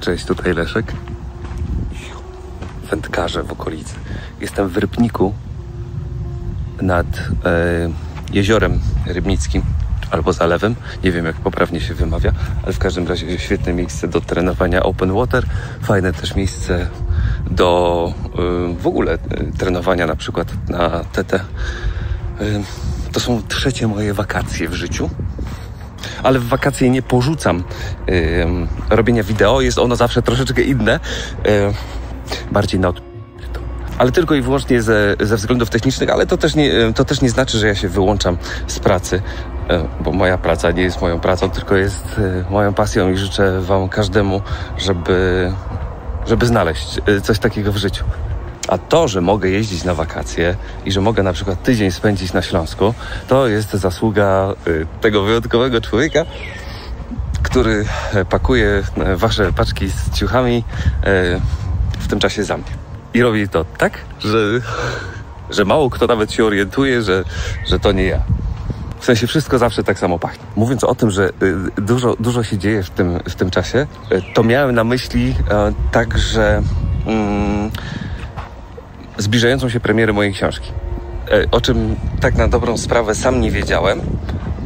[0.00, 0.92] Cześć, tutaj Leszek.
[2.90, 3.94] Wędkarze w okolicy.
[4.40, 5.34] Jestem w Rybniku
[6.82, 7.06] nad
[7.44, 7.90] e,
[8.32, 9.62] jeziorem rybnickim
[10.10, 10.74] albo zalewem.
[11.04, 12.32] Nie wiem, jak poprawnie się wymawia,
[12.62, 15.46] ale w każdym razie świetne miejsce do trenowania open water.
[15.82, 16.88] Fajne też miejsce
[17.50, 19.18] do e, w ogóle e,
[19.58, 21.34] trenowania na przykład na TT.
[21.34, 21.42] E,
[23.12, 25.10] to są trzecie moje wakacje w życiu
[26.22, 27.64] ale w wakacje nie porzucam
[28.06, 28.46] yy,
[28.90, 29.60] robienia wideo.
[29.60, 31.00] Jest ono zawsze troszeczkę inne,
[31.44, 31.50] yy,
[32.52, 32.92] bardziej na
[33.98, 37.30] ale tylko i wyłącznie ze, ze względów technicznych, ale to też, nie, to też nie
[37.30, 39.22] znaczy, że ja się wyłączam z pracy,
[40.00, 42.20] bo moja praca nie jest moją pracą, tylko jest
[42.50, 44.42] moją pasją i życzę Wam każdemu,
[44.76, 45.52] żeby,
[46.26, 48.04] żeby znaleźć coś takiego w życiu.
[48.68, 52.42] A to, że mogę jeździć na wakacje i że mogę na przykład tydzień spędzić na
[52.42, 52.94] Śląsku,
[53.28, 56.24] to jest zasługa y, tego wyjątkowego człowieka,
[57.42, 60.64] który e, pakuje e, wasze paczki z ciuchami
[61.04, 61.40] e,
[61.98, 62.66] w tym czasie za mnie.
[63.14, 64.38] I robi to tak, że,
[65.50, 67.24] że mało kto nawet się orientuje, że,
[67.66, 68.22] że to nie ja.
[69.00, 70.44] W sensie wszystko zawsze tak samo pachnie.
[70.56, 73.86] Mówiąc o tym, że y, dużo, dużo się dzieje w tym, w tym czasie,
[74.34, 75.34] to miałem na myśli
[75.92, 76.62] także.
[77.06, 77.70] Mm,
[79.18, 80.72] zbliżającą się premierę mojej książki.
[81.30, 84.00] E, o czym tak na dobrą sprawę sam nie wiedziałem,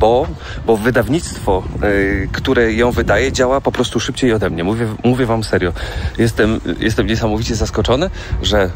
[0.02, 0.26] bo,
[0.66, 4.64] bo wydawnictwo, yy, które ją wydaje, działa po prostu szybciej ode mnie.
[4.64, 5.72] Mówię, mówię wam serio.
[6.18, 8.10] Jestem, jestem niesamowicie zaskoczony,
[8.42, 8.70] że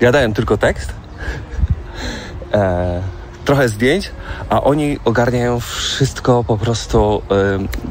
[0.00, 0.92] ja dałem tylko tekst,
[2.54, 3.02] e,
[3.44, 4.10] trochę zdjęć,
[4.48, 7.22] a oni ogarniają wszystko po prostu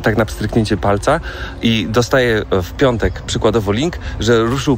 [0.04, 1.20] tak na pstryknięcie palca
[1.62, 4.78] i dostaję w piątek przykładowo link, że ruszył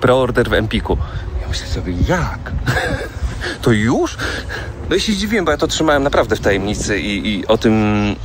[0.00, 0.98] preorder w Empiku
[1.54, 2.52] myślę sobie, jak?
[3.62, 4.16] To już?
[4.90, 7.74] No i się zdziwiłem, bo ja to trzymałem naprawdę w tajemnicy i, i o tym,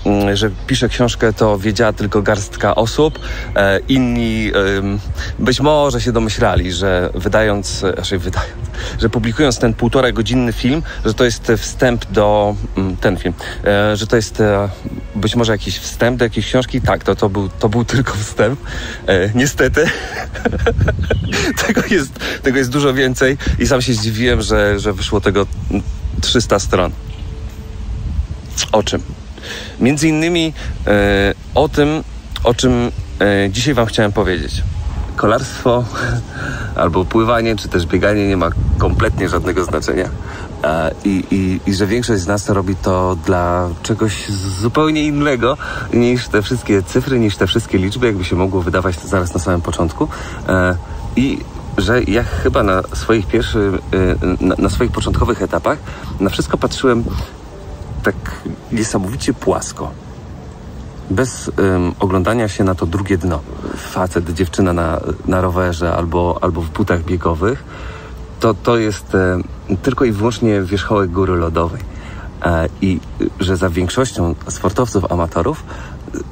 [0.05, 3.19] mm, że piszę książkę, to wiedziała tylko garstka osób.
[3.55, 8.53] E, inni e, być może się domyślali, że wydając, znaczy wydając,
[9.01, 13.33] że publikując ten półtora godzinny film, że to jest wstęp do, mm, ten film,
[13.65, 14.69] e, że to jest e,
[15.15, 16.81] być może jakiś wstęp do jakiejś książki.
[16.81, 18.59] Tak, to, to, był, to był tylko wstęp.
[19.07, 19.85] E, niestety
[21.67, 22.11] tego, jest,
[22.43, 25.45] tego jest dużo więcej i sam się zdziwiłem, że, że wyszło tego
[26.21, 26.91] 300 stron.
[28.71, 29.01] O czym?
[29.79, 30.53] Między innymi
[30.87, 32.03] e, o tym,
[32.43, 34.63] o czym e, dzisiaj Wam chciałem powiedzieć.
[35.15, 35.83] Kolarstwo
[36.75, 40.09] albo pływanie, czy też bieganie nie ma kompletnie żadnego znaczenia.
[40.63, 44.29] E, I, i, I że większość z nas robi to dla czegoś
[44.61, 45.57] zupełnie innego
[45.93, 49.61] niż te wszystkie cyfry, niż te wszystkie liczby, jakby się mogło wydawać zaraz na samym
[49.61, 50.07] początku.
[51.15, 51.39] I
[51.81, 53.79] że ja chyba na swoich pierwszych, y,
[54.41, 55.77] na, na swoich początkowych etapach
[56.19, 57.03] na wszystko patrzyłem
[58.03, 58.15] tak
[58.71, 59.91] niesamowicie płasko.
[61.09, 61.51] Bez
[61.99, 63.39] oglądania się na to drugie dno.
[63.77, 67.63] Facet, dziewczyna na, na rowerze albo, albo w butach biegowych,
[68.39, 69.39] to, to jest e,
[69.81, 71.81] tylko i wyłącznie wierzchołek góry lodowej.
[72.45, 72.99] E, I
[73.39, 75.63] że za większością sportowców, amatorów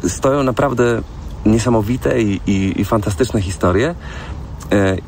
[0.04, 1.02] e, stoją naprawdę
[1.46, 3.96] niesamowite i, i, i fantastyczne historie,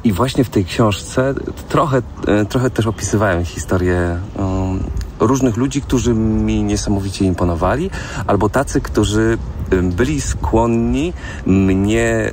[0.04, 1.34] I właśnie w tej książce
[1.70, 4.84] trochę, e, trochę też opisywałem historię um,
[5.20, 7.90] różnych ludzi, którzy mi niesamowicie imponowali,
[8.28, 9.38] albo tacy, którzy
[9.84, 11.14] byli skłonni
[11.46, 12.32] mnie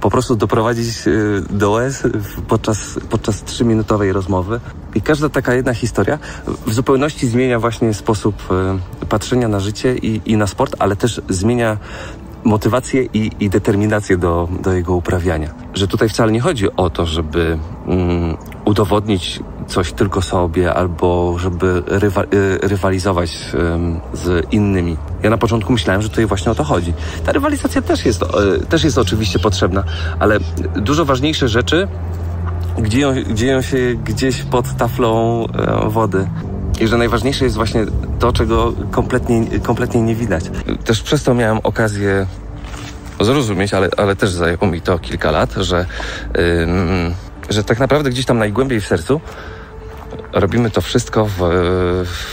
[0.00, 1.10] po prostu doprowadzić e,
[1.50, 2.02] do łez
[2.48, 4.60] podczas, podczas trzyminutowej rozmowy.
[4.94, 6.18] I każda taka jedna historia
[6.66, 8.34] w zupełności zmienia właśnie sposób
[9.08, 11.76] patrzenia na życie i, i na sport, ale też zmienia
[12.44, 15.50] motywację i, i determinację do, do jego uprawiania.
[15.74, 21.82] Że tutaj wcale nie chodzi o to, żeby mm, udowodnić coś tylko sobie albo żeby
[21.86, 23.30] rywa, y, rywalizować
[24.12, 24.96] z innymi.
[25.22, 26.92] Ja na początku myślałem, że tutaj właśnie o to chodzi.
[27.26, 29.84] Ta rywalizacja też jest, y, też jest oczywiście potrzebna,
[30.18, 30.38] ale
[30.76, 31.88] dużo ważniejsze rzeczy
[32.82, 36.28] dzieją, dzieją się gdzieś pod taflą e, wody.
[36.80, 37.86] I że najważniejsze jest właśnie
[38.18, 40.44] to, czego kompletnie, kompletnie nie widać.
[40.84, 42.26] Też przez to miałem okazję
[43.20, 45.86] zrozumieć, ale, ale też zajęło mi to kilka lat, że,
[46.34, 46.44] yy,
[47.50, 49.20] że tak naprawdę gdzieś tam najgłębiej w sercu
[50.32, 51.38] robimy to wszystko w,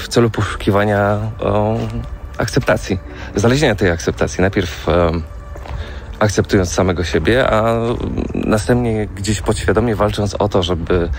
[0.02, 1.78] w celu poszukiwania o,
[2.38, 3.00] akceptacji,
[3.36, 4.42] znalezienia tej akceptacji.
[4.42, 4.88] Najpierw
[6.20, 7.74] akceptując samego siebie, a
[8.34, 11.10] następnie gdzieś podświadomie walcząc o to, żeby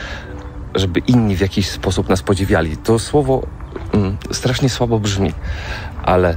[0.76, 2.76] żeby inni w jakiś sposób nas podziwiali.
[2.76, 3.42] To słowo
[3.92, 5.32] mm, strasznie słabo brzmi,
[6.02, 6.36] ale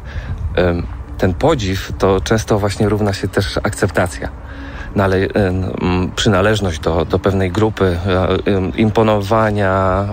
[1.18, 4.30] ten podziw to często właśnie równa się też akceptacja.
[4.96, 5.28] nale,
[6.16, 7.98] przynależność do, do pewnej grupy,
[8.76, 10.06] imponowania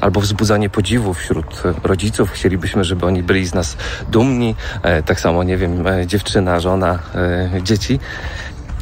[0.00, 2.30] albo wzbudzanie podziwu wśród rodziców.
[2.30, 3.76] Chcielibyśmy, żeby oni byli z nas
[4.08, 4.54] dumni.
[5.06, 6.98] Tak samo, nie wiem, dziewczyna, żona,
[7.62, 8.00] dzieci.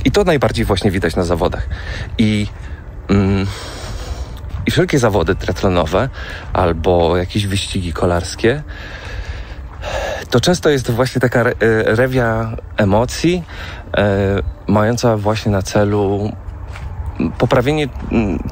[0.05, 1.69] I to najbardziej właśnie widać na zawodach.
[2.19, 2.47] I,
[3.09, 3.47] mm,
[4.67, 6.09] i wszelkie zawody triatlonowe
[6.53, 8.63] albo jakieś wyścigi kolarskie
[10.31, 11.55] to często jest właśnie taka re, e,
[11.97, 13.43] rewia emocji,
[13.97, 16.33] e, mająca właśnie na celu
[17.39, 17.89] poprawienie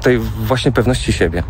[0.01, 1.43] tej właśnie pewności siebie.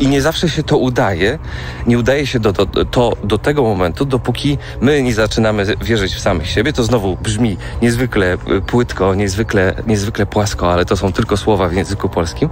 [0.00, 1.38] I nie zawsze się to udaje.
[1.86, 6.20] Nie udaje się do, do, to do tego momentu, dopóki my nie zaczynamy wierzyć w
[6.20, 6.72] samych siebie.
[6.72, 11.72] To znowu brzmi niezwykle y, płytko, niezwykle, niezwykle płasko, ale to są tylko słowa w
[11.72, 12.48] języku polskim.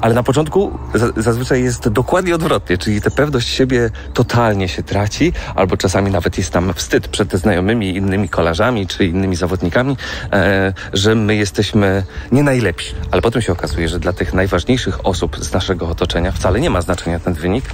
[0.00, 0.78] Ale na początku
[1.16, 6.50] zazwyczaj jest dokładnie odwrotnie, czyli tę pewność siebie totalnie się traci, albo czasami nawet jest
[6.50, 9.96] tam wstyd przed znajomymi, innymi kolarzami czy innymi zawodnikami,
[10.32, 12.02] e, że my jesteśmy
[12.32, 12.94] nie najlepsi.
[13.10, 16.80] Ale potem się okazuje, że dla tych najważniejszych osób z naszego otoczenia wcale nie ma
[16.80, 17.64] znaczenia ten wynik,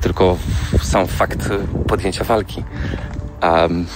[0.00, 0.36] tylko
[0.82, 1.48] sam fakt
[1.88, 2.64] podjęcia walki.
[3.42, 3.86] Um,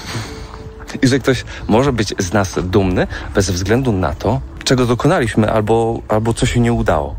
[1.03, 6.01] i że ktoś może być z nas dumny bez względu na to, czego dokonaliśmy albo,
[6.09, 7.17] albo co się nie udało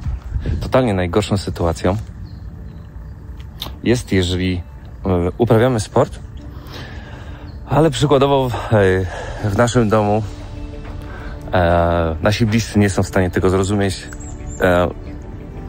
[0.62, 1.98] totalnie najgorszą sytuacją
[3.84, 4.62] jest, jeżeli
[5.06, 6.20] e, uprawiamy sport,
[7.70, 8.50] ale przykładowo
[9.44, 10.24] w naszym domu
[11.54, 14.08] e, nasi bliscy nie są w stanie tego zrozumieć,
[14.62, 14.88] e,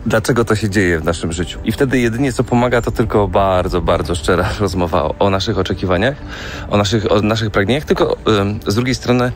[0.07, 1.59] dlaczego to się dzieje w naszym życiu.
[1.65, 6.17] I wtedy jedynie co pomaga to tylko bardzo, bardzo szczera rozmowa o, o naszych oczekiwaniach,
[6.71, 8.17] o naszych, o naszych pragnieniach, tylko
[8.67, 9.33] z drugiej strony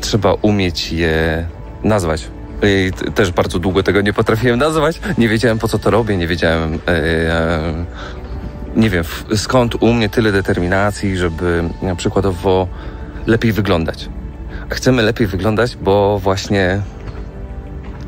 [0.00, 1.46] trzeba umieć je
[1.84, 2.28] nazwać.
[3.14, 5.00] Też bardzo długo tego nie potrafiłem nazwać.
[5.18, 6.74] Nie wiedziałem po co to robię, nie wiedziałem.
[6.74, 7.84] E, e,
[8.76, 9.04] nie wiem
[9.36, 12.68] skąd u mnie tyle determinacji, żeby na przykładowo
[13.26, 14.08] lepiej wyglądać.
[14.70, 16.82] Chcemy lepiej wyglądać, bo właśnie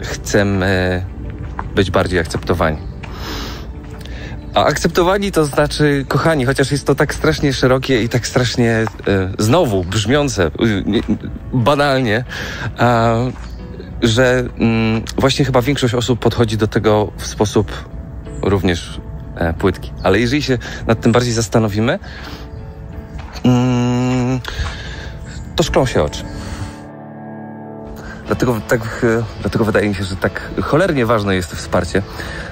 [0.03, 1.05] chcemy
[1.75, 2.79] być bardziej akceptowani.
[4.55, 8.87] A akceptowani to znaczy kochani, chociaż jest to tak strasznie szerokie i tak strasznie e,
[9.39, 10.51] znowu brzmiące, e,
[11.53, 12.25] banalnie,
[14.03, 17.73] że mm, właśnie chyba większość osób podchodzi do tego w sposób
[18.43, 19.01] również
[19.37, 19.93] e, płytki.
[20.03, 21.99] Ale jeżeli się nad tym bardziej zastanowimy,
[23.45, 24.41] mm,
[25.57, 26.25] to szklą się oczy.
[28.27, 32.03] Dlatego, tak, e, dlatego wydaje mi się, że tak cholernie ważne jest wsparcie.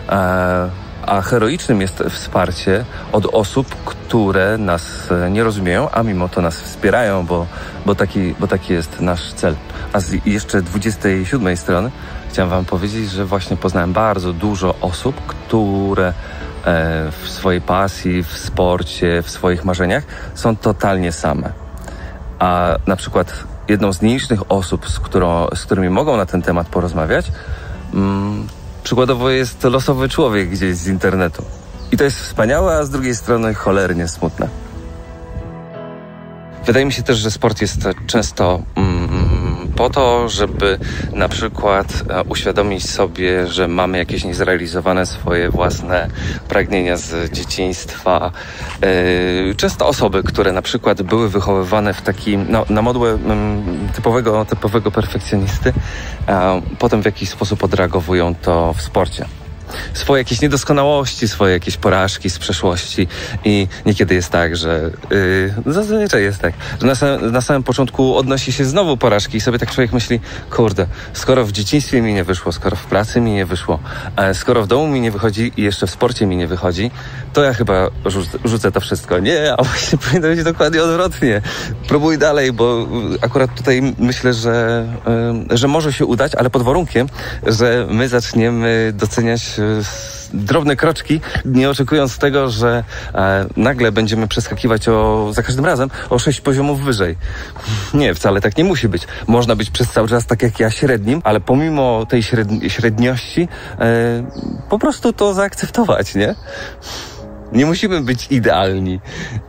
[0.08, 0.70] E,
[1.06, 6.60] a heroicznym jest wsparcie od osób, które nas e, nie rozumieją, a mimo to nas
[6.60, 7.46] wspierają, bo,
[7.86, 9.54] bo, taki, bo taki jest nasz cel.
[9.92, 11.90] A z jeszcze 27 strony
[12.30, 16.12] chciałem Wam powiedzieć, że właśnie poznałem bardzo dużo osób, które e,
[17.22, 20.04] w swojej pasji, w sporcie, w swoich marzeniach
[20.34, 21.52] są totalnie same.
[22.38, 26.68] A na przykład jedną z nielicznych osób, z, którą, z którymi mogą na ten temat
[26.68, 27.32] porozmawiać,
[27.94, 28.46] mm,
[28.84, 31.44] przykładowo jest losowy człowiek gdzieś z internetu.
[31.92, 34.48] I to jest wspaniałe, a z drugiej strony cholernie smutne.
[36.66, 38.93] Wydaje mi się też, że sport jest często mm,
[39.76, 40.78] po to, żeby
[41.12, 46.08] na przykład e, uświadomić sobie, że mamy jakieś niezrealizowane swoje własne
[46.48, 48.30] pragnienia z dzieciństwa.
[48.82, 54.44] E, często osoby, które na przykład były wychowywane w taki, no, na modłę mm, typowego,
[54.44, 55.72] typowego perfekcjonisty,
[56.78, 59.26] potem w jakiś sposób odreagowują to w sporcie
[59.92, 63.08] swoje jakieś niedoskonałości, swoje jakieś porażki z przeszłości
[63.44, 68.16] i niekiedy jest tak, że yy, zazwyczaj jest tak, że na, sam, na samym początku
[68.16, 72.24] odnosi się znowu porażki i sobie tak człowiek myśli, kurde, skoro w dzieciństwie mi nie
[72.24, 73.78] wyszło, skoro w pracy mi nie wyszło,
[74.32, 76.90] skoro w domu mi nie wychodzi i jeszcze w sporcie mi nie wychodzi,
[77.32, 79.18] to ja chyba rzucę, rzucę to wszystko.
[79.18, 81.42] Nie, a właśnie powinno być dokładnie odwrotnie.
[81.88, 82.86] Próbuj dalej, bo
[83.20, 84.86] akurat tutaj myślę, że,
[85.50, 87.08] yy, że może się udać, ale pod warunkiem,
[87.46, 89.60] że my zaczniemy doceniać
[90.34, 96.18] drobne kroczki, nie oczekując tego, że e, nagle będziemy przeskakiwać o, za każdym razem o
[96.18, 97.16] sześć poziomów wyżej.
[97.94, 99.06] Nie, wcale tak nie musi być.
[99.26, 104.24] Można być przez cały czas tak jak ja średnim, ale pomimo tej średni średniości e,
[104.68, 106.34] po prostu to zaakceptować, nie?
[107.52, 109.00] Nie musimy być idealni,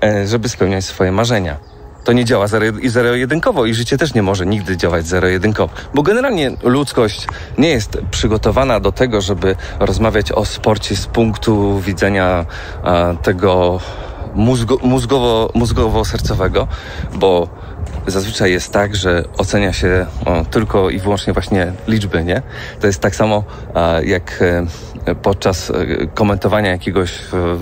[0.04, 1.75] e, żeby spełniać swoje marzenia
[2.06, 2.48] to nie działa
[2.84, 5.74] zero-jedynkowo i życie też nie może nigdy działać zero-jedynkowo.
[5.94, 12.46] Bo generalnie ludzkość nie jest przygotowana do tego, żeby rozmawiać o sporcie z punktu widzenia
[13.22, 13.80] tego
[14.36, 16.68] mózgo, mózgowo, mózgowo-sercowego,
[17.14, 17.48] bo
[18.08, 20.06] zazwyczaj jest tak, że ocenia się
[20.52, 22.42] tylko i wyłącznie właśnie liczby, nie?
[22.80, 23.44] To jest tak samo
[24.04, 24.40] jak
[25.06, 25.74] e, podczas e,
[26.14, 27.22] komentowania jakiegoś e,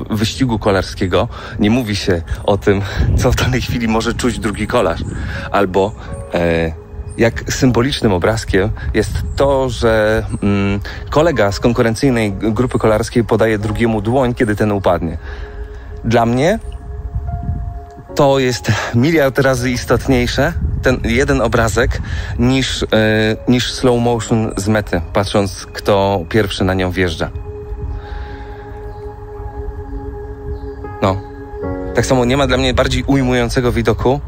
[0.10, 1.28] wyścigu kolarskiego
[1.60, 2.82] nie mówi się o tym,
[3.18, 5.02] co w danej chwili może czuć drugi kolarz,
[5.52, 5.92] albo
[7.18, 14.34] jak symbolicznym obrazkiem jest to, że mm, kolega z konkurencyjnej grupy kolarskiej podaje drugiemu dłoń,
[14.34, 15.18] kiedy ten upadnie.
[16.04, 16.60] Dla mnie
[18.16, 22.02] to jest miliard razy istotniejsze, ten jeden obrazek,
[22.40, 22.88] niż, yy,
[23.48, 27.30] niż slow motion z mety, patrząc kto pierwszy na nią wjeżdża.
[31.02, 31.22] No.
[31.96, 34.20] Tak samo nie ma dla mnie bardziej ujmującego widoku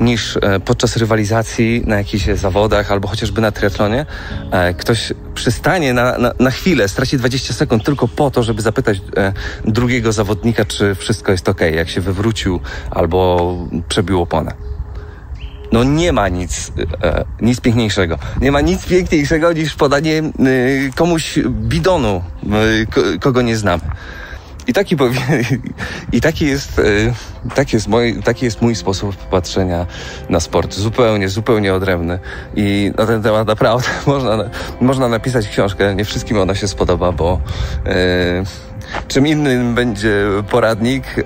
[0.00, 4.06] niż e, podczas rywalizacji na jakichś zawodach albo chociażby na triatlonie.
[4.50, 8.98] E, ktoś przystanie na, na, na chwilę, straci 20 sekund tylko po to, żeby zapytać
[9.16, 9.32] e,
[9.64, 13.56] drugiego zawodnika, czy wszystko jest ok, jak się wywrócił albo
[13.88, 14.54] przebił oponę.
[15.72, 16.72] No nie ma nic,
[17.40, 18.18] nic piękniejszego.
[18.40, 20.22] Nie ma nic piękniejszego niż podanie e,
[20.94, 22.22] komuś bidonu,
[23.12, 23.82] e, kogo nie znamy.
[24.66, 24.96] I taki,
[26.12, 29.86] i taki jest, e, taki jest, mój, taki jest mój sposób patrzenia
[30.28, 30.74] na sport.
[30.74, 32.18] Zupełnie, zupełnie odrębny.
[32.56, 34.38] I na ten temat naprawdę można,
[34.80, 35.94] można napisać książkę.
[35.94, 37.40] Nie wszystkim ona się spodoba, bo
[37.86, 38.44] e,
[39.08, 41.22] czym innym będzie poradnik e,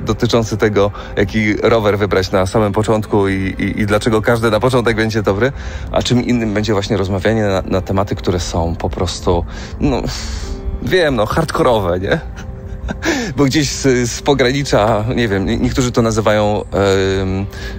[0.00, 4.96] dotyczący tego, jaki rower wybrać na samym początku i, i, i, dlaczego każdy na początek
[4.96, 5.52] będzie dobry,
[5.92, 9.44] a czym innym będzie właśnie rozmawianie na, na tematy, które są po prostu,
[9.80, 10.02] no,
[10.84, 12.20] wiem, no, hardkorowe, nie?
[13.36, 16.64] Bo gdzieś z, z, pogranicza, nie wiem, niektórzy to nazywają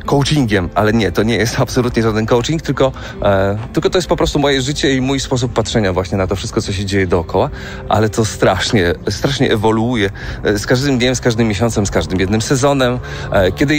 [0.06, 4.16] coachingiem, ale nie, to nie jest absolutnie żaden coaching, tylko, e, tylko to jest po
[4.16, 7.50] prostu moje życie i mój sposób patrzenia właśnie na to wszystko, co się dzieje dookoła,
[7.90, 10.10] ale to strasznie, strasznie ewoluuje
[10.44, 13.00] e, z każdym dniem, z każdym miesiącem, z każdym jednym sezonem,
[13.32, 13.76] e, kiedy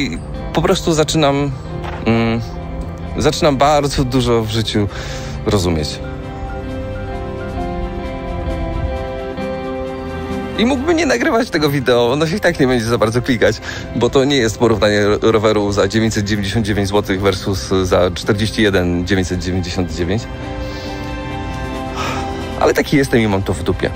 [0.52, 1.50] po prostu zaczynam,
[2.06, 2.40] mm,
[3.18, 4.88] zaczynam bardzo dużo w życiu
[5.47, 5.99] rozumieć.
[10.58, 13.60] I mógłby nie nagrywać tego wideo, ono się i tak nie będzie za bardzo klikać,
[13.96, 20.22] bo to nie jest porównanie roweru za 999 zł versus za 41 999.
[22.60, 23.90] Ale taki jestem i mam to w dupie.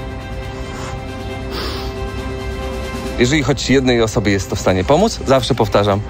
[3.18, 6.00] Jeżeli choć jednej osobie jest to w stanie pomóc, zawsze powtarzam,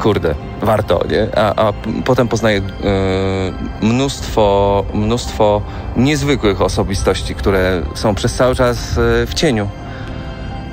[0.00, 1.38] kurde, warto, nie?
[1.38, 1.72] A, a
[2.04, 5.62] potem poznaję yy, mnóstwo, mnóstwo
[5.96, 9.68] niezwykłych osobistości, które są przez cały czas yy, w cieniu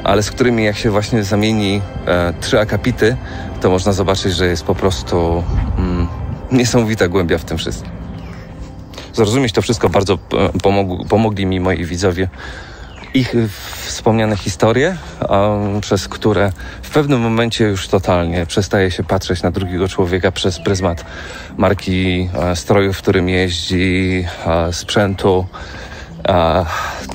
[0.10, 3.18] ale z którymi jak się właśnie zamieni e, trzy akapity,
[3.62, 5.44] to można zobaczyć, że jest po prostu
[5.78, 6.08] mm,
[6.52, 7.92] niesamowita głębia w tym wszystkim.
[9.14, 10.18] Zrozumieć to wszystko bardzo e,
[11.10, 12.30] pomogli mi moi widzowie.
[13.14, 13.36] Ich
[13.86, 14.98] wspomniane historie,
[15.82, 16.52] przez które
[16.82, 21.06] w pewnym momencie już totalnie przestaje się patrzeć na drugiego człowieka przez pryzmat
[21.58, 24.26] marki e, stroju, w którym jeździ,
[24.72, 25.46] sprzętu,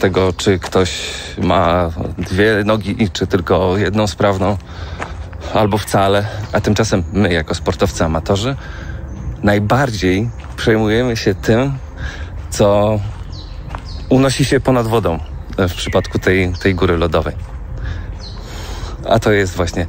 [0.01, 1.01] tego, czy ktoś
[1.39, 4.59] ma dwie nogi, czy tylko jedną sprawną,
[5.55, 6.27] albo wcale.
[6.53, 8.57] A tymczasem my, jako sportowcy amatorzy,
[9.43, 11.79] najbardziej przejmujemy się tym,
[12.51, 12.99] co
[14.09, 15.19] unosi się ponad wodą
[15.59, 17.54] w przypadku tej, tej góry lodowej.
[19.09, 19.87] A to jest właśnie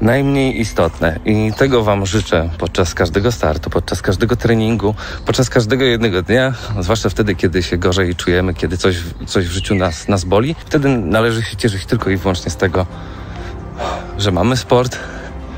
[0.00, 4.94] najmniej istotne i tego Wam życzę podczas każdego startu, podczas każdego treningu,
[5.26, 9.74] podczas każdego jednego dnia, zwłaszcza wtedy, kiedy się gorzej czujemy, kiedy coś, coś w życiu
[9.74, 10.54] nas, nas boli.
[10.66, 12.86] Wtedy należy się cieszyć tylko i wyłącznie z tego,
[14.18, 14.98] że mamy sport.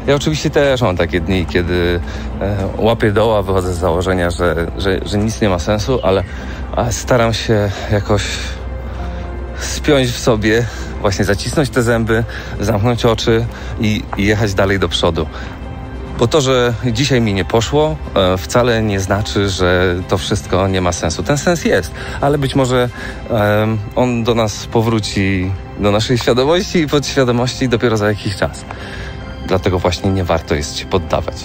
[0.06, 2.00] Ja oczywiście też mam takie dni, kiedy
[2.40, 6.24] e, łapię doła, wychodzę z założenia, że, że, że nic nie ma sensu, ale
[6.90, 8.22] staram się jakoś
[9.84, 10.66] spiąć w sobie
[11.00, 12.24] właśnie zacisnąć te zęby,
[12.60, 13.46] zamknąć oczy
[13.80, 15.26] i, jechać dalej do przodu.
[16.18, 20.80] Bo to, że dzisiaj mi nie poszło, e, wcale nie znaczy, że to wszystko nie
[20.80, 21.22] ma sensu.
[21.22, 22.88] Ten sens jest, ale być może
[23.96, 28.64] on do nas powróci, do naszej świadomości i podświadomości dopiero za jakiś czas.
[29.46, 31.36] Dlatego właśnie nie warto jest się poddawać.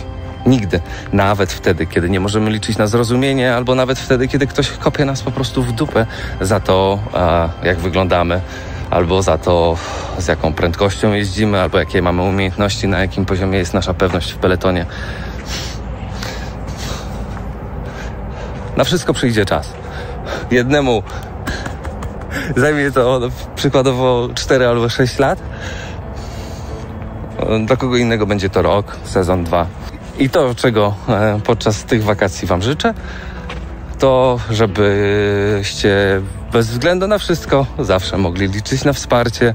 [0.46, 0.82] Nigdy.
[1.14, 5.22] Nawet wtedy, kiedy nie możemy liczyć na zrozumienie, albo nawet wtedy, kiedy ktoś kopie nas
[5.22, 6.06] po prostu w dupę
[6.42, 7.00] za to,
[7.64, 8.42] jak wyglądamy,
[8.90, 9.78] albo za to,
[10.20, 14.38] z jaką prędkością jeździmy, albo jakie mamy umiejętności, na jakim poziomie jest nasza pewność w
[14.38, 14.86] peletonie.
[18.78, 19.74] Na wszystko przyjdzie czas.
[20.52, 21.04] Jednemu
[22.56, 23.22] zajmie to
[23.56, 25.40] przykładowo 4 albo 6 lat.
[27.66, 29.66] Dla kogo innego będzie to rok, sezon, dwa.
[30.20, 32.94] I to, czego e, podczas tych wakacji Wam życzę,
[34.00, 36.22] to żebyście
[36.52, 39.54] bez względu na wszystko zawsze mogli liczyć na wsparcie,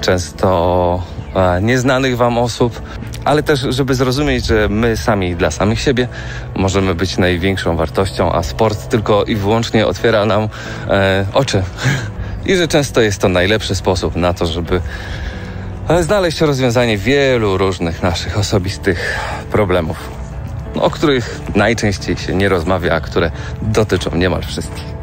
[0.00, 1.02] często
[1.34, 2.82] e, nieznanych Wam osób,
[3.24, 6.08] ale też, żeby zrozumieć, że my sami dla samych siebie
[6.54, 10.48] możemy być największą wartością, a sport tylko i wyłącznie otwiera nam
[10.88, 11.62] e, oczy.
[12.46, 14.80] I że często jest to najlepszy sposób na to, żeby
[16.02, 19.18] znaleźć rozwiązanie wielu różnych naszych osobistych
[19.50, 20.10] problemów.
[20.80, 23.30] o których najczęściej się nie rozmawia, a które
[23.62, 24.95] dotyczą niemal wszystkich.